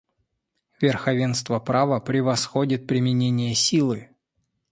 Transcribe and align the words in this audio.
Верховенство 0.79 1.59
права 1.59 1.99
превосходит 1.99 2.87
применение 2.87 3.53
силы. 3.53 4.09